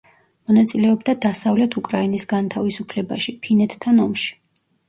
მონაწილეობდა 0.51 1.15
დასავლეთ 1.25 1.77
უკრაინის 1.83 2.27
განთავისუფლებაში, 2.33 3.37
ფინეთთან 3.45 4.05
ომში. 4.09 4.35